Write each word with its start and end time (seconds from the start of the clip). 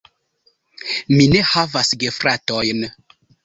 Mi 1.19 1.29
ne 1.35 1.45
havas 1.51 1.95
gefratojn. 2.05 2.85